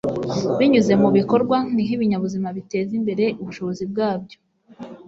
binyuze 0.57 0.93
mu 1.01 1.09
bikorwa 1.17 1.57
niho 1.73 1.91
ibinyabuzima 1.95 2.47
biteza 2.57 2.91
imbere 2.99 3.25
ubushobozi 3.41 3.83
bwabyo 3.91 4.37